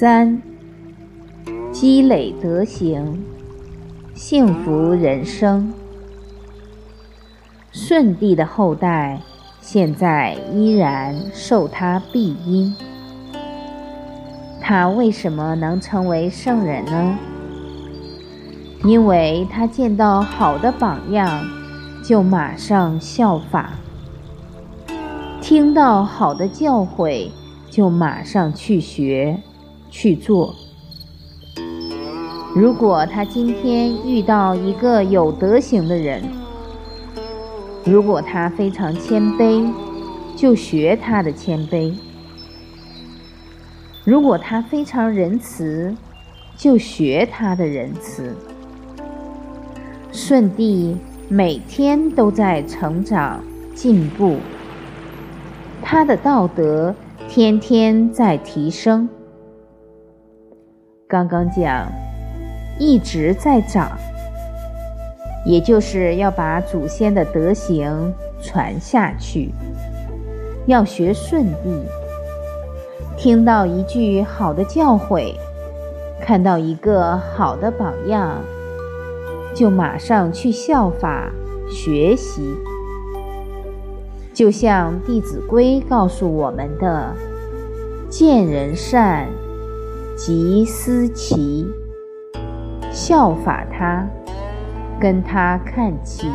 [0.00, 0.40] 三、
[1.70, 3.22] 积累德行，
[4.14, 5.74] 幸福人生。
[7.70, 9.20] 舜帝的后代
[9.60, 12.74] 现在依然受他庇荫，
[14.58, 17.18] 他为什么能成为圣人呢？
[18.84, 21.44] 因为他见到好的榜样，
[22.02, 23.74] 就马上效法；
[25.42, 27.28] 听到好的教诲，
[27.70, 29.42] 就马上去学
[29.90, 30.54] 去做。
[32.54, 36.22] 如果他今天遇到一个有德行的人，
[37.84, 39.72] 如果他非常谦卑，
[40.36, 41.92] 就学他的谦卑；
[44.04, 45.94] 如果他非常仁慈，
[46.56, 48.34] 就学他的仁慈。
[50.10, 50.96] 舜帝
[51.28, 53.42] 每天都在成长
[53.74, 54.38] 进步，
[55.80, 56.94] 他的道德
[57.28, 59.08] 天天在提升。
[61.10, 61.90] 刚刚讲，
[62.78, 63.98] 一直在长，
[65.44, 69.52] 也就是要把祖先的德行传下去，
[70.66, 71.82] 要学舜帝。
[73.16, 75.34] 听到一句好的教诲，
[76.20, 78.36] 看到一个好的榜样。
[79.52, 81.28] 就马上去效法
[81.68, 82.54] 学习，
[84.32, 87.12] 就像《弟子规》告诉我们的
[88.08, 89.26] ：“见人善，
[90.22, 91.66] 即思齐，
[92.92, 94.06] 效法他，
[95.00, 96.28] 跟他看齐。”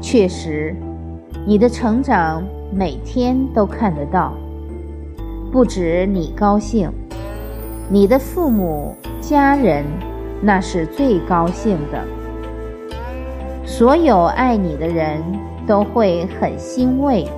[0.00, 0.72] 确实，
[1.44, 4.34] 你的成长每天都看得到，
[5.50, 6.88] 不止你高兴，
[7.90, 9.84] 你的父母、家人。
[10.44, 12.04] 那是最高兴的，
[13.64, 15.20] 所有爱你的人
[15.66, 17.28] 都会很欣慰，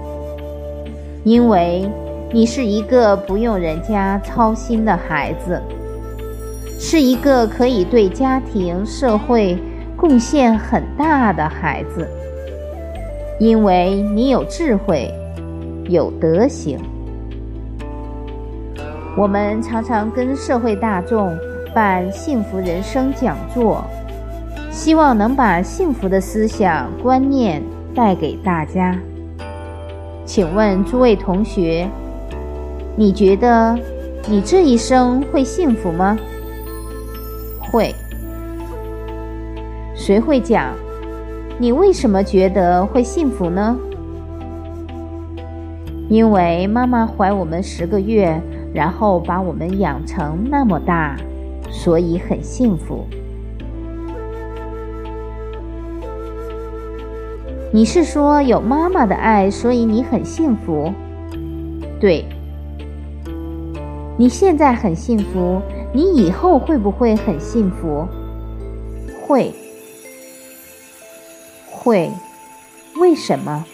[1.23, 1.87] 因为
[2.33, 5.61] 你是一个不用人家操心的孩子，
[6.79, 9.59] 是一个可以对家庭、社会
[9.97, 12.09] 贡献很大的孩子，
[13.39, 15.13] 因为你有智慧，
[15.89, 16.79] 有德行。
[19.17, 21.37] 我们常常跟社会大众。
[21.75, 23.83] 办幸福人生讲座，
[24.71, 27.61] 希望能把幸福的思想观念
[27.93, 28.97] 带给大家。
[30.25, 31.89] 请问诸位同学，
[32.97, 33.77] 你觉得
[34.29, 36.17] 你这一生会幸福吗？
[37.59, 37.93] 会。
[39.97, 40.75] 谁会讲？
[41.59, 43.77] 你为什么觉得会幸福呢？
[46.09, 48.41] 因为妈妈怀我们十个月，
[48.73, 51.17] 然后把我们养成那么大。
[51.71, 53.05] 所以很幸福。
[57.73, 60.93] 你是说有妈妈的爱，所以你很幸福？
[61.99, 62.25] 对。
[64.17, 65.61] 你现在很幸福，
[65.93, 68.07] 你以后会不会很幸福？
[69.27, 69.53] 会。
[71.69, 72.11] 会。
[73.01, 73.65] 为什么？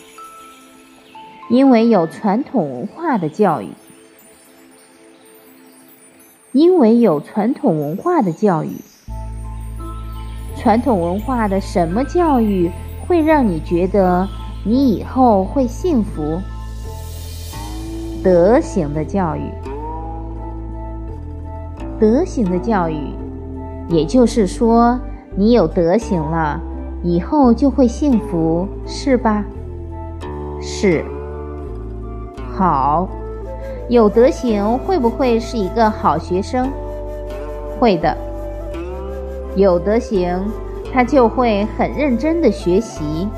[1.50, 3.68] 因为有传统文化的教育。
[6.52, 8.72] 因为有传统文化的教育，
[10.56, 12.68] 传统文化的什么教育
[13.06, 14.26] 会让你觉得
[14.64, 16.40] 你以后会幸福？
[18.24, 19.42] 德行的教育，
[22.00, 22.96] 德行的教育，
[23.90, 24.98] 也就是说，
[25.36, 26.58] 你有德行了，
[27.02, 29.44] 以后就会幸福，是吧？
[30.62, 31.04] 是。
[32.56, 33.06] 好。
[33.90, 36.70] 有德行会不会是一个好学生？
[37.78, 38.16] 会的。
[39.54, 40.42] 有德行，
[40.94, 43.28] 他就会很认真的学习，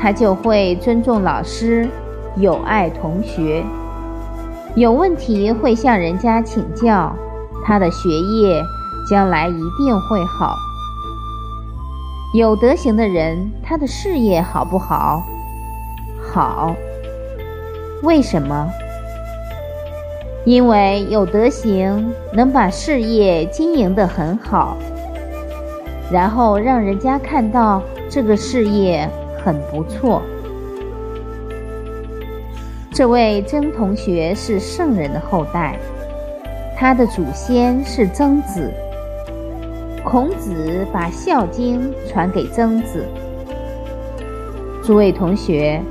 [0.00, 1.86] 他就会尊重老师，
[2.36, 3.62] 友爱同学，
[4.76, 7.12] 有问题会向人家请教，
[7.68, 8.64] 他的学业
[9.06, 10.56] 将来一定会好。
[12.32, 15.22] 有德行的人，他的事业好不好？
[16.32, 16.74] 好。
[18.02, 18.66] 为什么？
[20.46, 24.74] 因为有德行，能把事业经营得很好，
[26.10, 29.06] 然后让人家看到这个事业
[29.44, 30.22] 很不错。
[32.90, 35.78] 这位曾同学是圣人的后代，
[36.80, 38.72] 他的祖先是曾子，
[40.04, 43.04] 孔子把《孝经》传给曾子。
[44.84, 45.82] 诸位同学，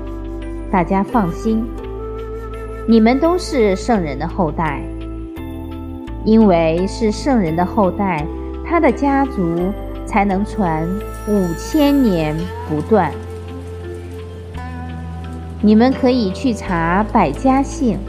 [0.72, 1.62] 大家放心。
[2.88, 4.81] 你们都是圣人的后代，
[6.24, 8.25] 因为是圣人的后代，
[8.66, 9.74] 他的家族
[10.06, 10.88] 才能传
[11.28, 12.34] 五千年
[12.69, 13.12] 不断。
[15.62, 18.00] 你们可以去查百家姓，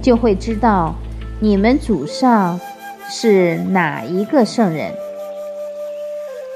[0.00, 0.94] 就会知道
[1.42, 2.60] 你们祖上
[3.08, 4.92] 是哪一个圣人？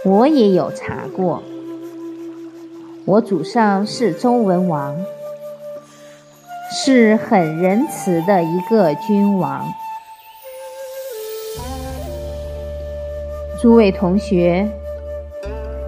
[0.04, 1.42] 我也有查过，
[3.06, 4.94] 我祖上是周文王，
[6.70, 9.64] 是很仁慈的一个君王。
[13.62, 14.68] 诸位同学，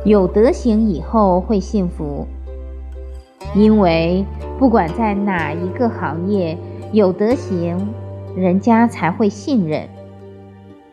[0.07, 2.27] 有德行以后会幸福，
[3.55, 4.25] 因为
[4.59, 6.57] 不管在哪一个行业，
[6.93, 7.87] 有德行，
[8.37, 9.89] 人家才会信任；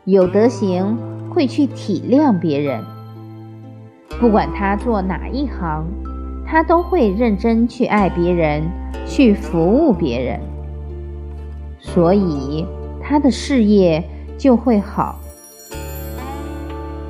[0.05, 0.97] 有德行，
[1.29, 2.81] 会去体谅别人。
[4.17, 5.85] 不管他做哪一行，
[6.47, 8.63] 他都会认真去爱别人，
[9.05, 10.39] 去服务别人，
[11.79, 12.65] 所以
[13.01, 14.01] 他的事业
[14.37, 15.19] 就会好。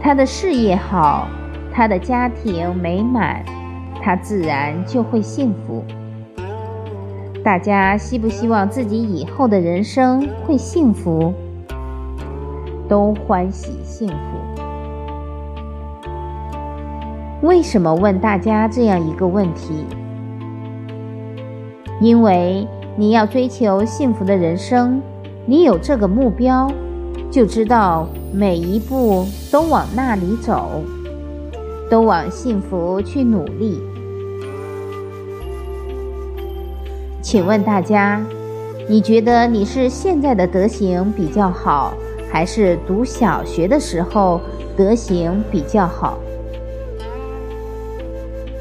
[0.02, 1.28] 他的事业好，
[1.72, 3.46] 他的家庭美满，
[4.02, 5.84] 他自然就会幸福。
[7.44, 11.34] 大家希不希望自己以后的人生会幸福？
[12.88, 14.16] 都欢喜幸福。
[17.42, 19.86] 为什么问大家这样一个问题？
[22.00, 25.02] 因为你要追求幸福的人生，
[25.46, 26.72] 你有这个目标。
[27.30, 30.70] 就知道每一步都往那里走，
[31.90, 33.82] 都往幸福去努力。
[37.24, 38.22] 请问大家，
[38.90, 41.94] 你觉得你是现在的德行比较好，
[42.30, 44.42] 还是读小学的时候
[44.76, 46.20] 德行比较好？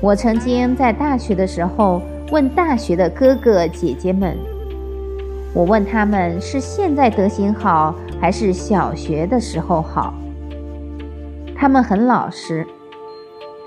[0.00, 2.00] 我曾经在大学的时候
[2.30, 4.38] 问大学的哥哥姐姐们，
[5.52, 7.94] 我问他们是现在德行好。
[8.20, 10.14] 还是小学的时候好。
[11.56, 12.64] 他们很老实，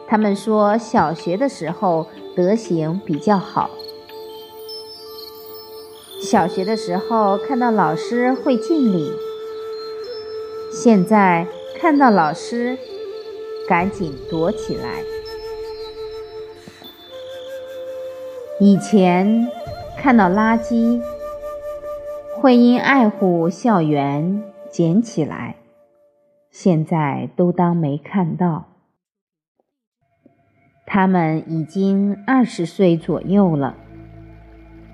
[0.08, 2.08] 他们说小学的时候
[2.38, 3.70] 德行比较好。
[6.26, 9.14] 小学的时候看到老师会敬礼，
[10.74, 11.48] 现在
[11.80, 12.78] 看到老师
[13.70, 15.04] 赶紧躲起来。
[18.60, 19.48] 以前
[19.98, 21.02] 看到垃圾。
[22.38, 25.56] 会因爱护校园捡起来，
[26.52, 28.66] 现在都当没看到。
[30.86, 33.78] 他们已经二十岁左右了，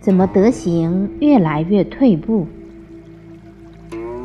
[0.02, 2.48] 怎么德行越来越退步？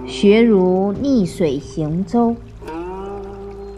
[0.06, 2.34] 学如逆水行舟，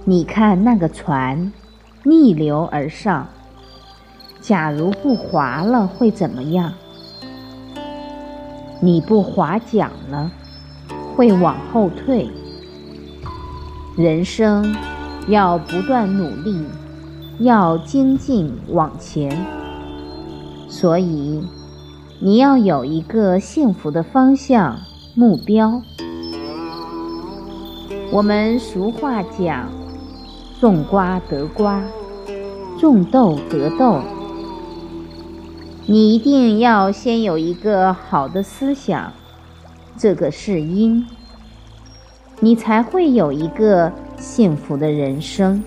[0.04, 1.52] 你看那个船
[2.04, 3.26] 逆流而上，
[4.40, 6.72] 假如不划了会怎么样？
[8.80, 10.30] 你不划桨了，
[11.16, 12.30] 会往后退。
[13.96, 14.72] 人生
[15.26, 16.64] 要不断努力，
[17.40, 19.36] 要精进往前。
[20.68, 21.42] 所以
[22.20, 24.80] 你要有一个幸福的方向
[25.14, 25.80] 目标。
[28.10, 29.70] 我们俗话讲：
[30.60, 31.80] 种瓜得瓜，
[32.76, 34.00] 种豆得豆。
[35.86, 39.12] 你一定要先有一个好的思想，
[39.96, 41.06] 这个是因，
[42.40, 45.62] 你才会有一个幸福的人生。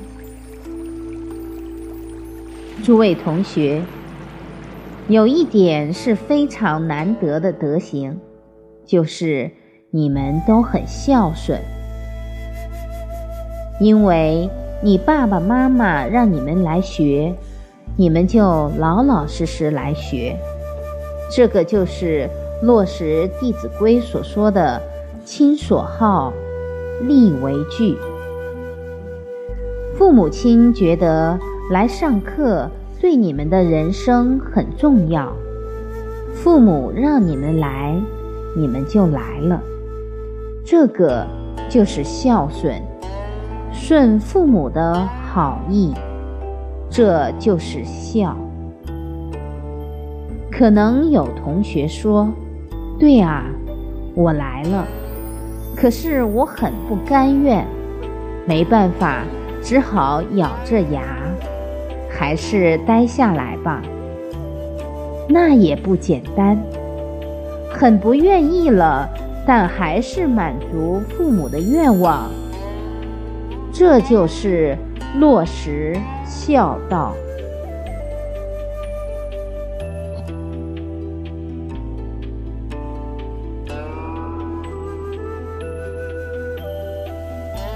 [2.84, 3.86] 诸位同学，
[5.12, 8.18] 有一点是非常难得的德行，
[8.86, 9.52] 就是
[9.90, 11.60] 你们都很孝顺，
[13.82, 14.50] 因为
[14.82, 17.36] 你爸爸妈妈让你们来学。
[17.98, 20.34] 你们就老老实实来学，
[21.30, 22.30] 这个就是
[22.64, 24.82] 落实《弟子规》所说的
[25.26, 26.32] “亲所好，
[27.02, 27.98] 力为具”。
[30.00, 31.38] 父母亲觉得
[31.70, 35.36] 来上课对你们的人生很重要，
[36.36, 38.00] 父母让你们来，
[38.56, 39.60] 你们就来了，
[40.64, 41.26] 这个
[41.68, 42.80] 就是孝顺，
[43.74, 45.04] 顺父母的
[45.34, 45.92] 好意。
[46.92, 48.38] 这就是孝。
[50.52, 52.30] 可能有同学说
[53.00, 53.46] ：“对啊，
[54.14, 54.86] 我来了，
[55.76, 57.66] 可是我很不甘愿，
[58.46, 59.24] 没办法，
[59.60, 61.02] 只好咬着牙，
[62.22, 63.82] 还是待下来吧。”
[65.28, 66.56] 那也不简单，
[67.68, 69.10] 很不愿意了，
[69.48, 72.30] 但还是满足父母的愿望。
[73.74, 74.78] 这就是。
[75.20, 77.14] 落实孝道。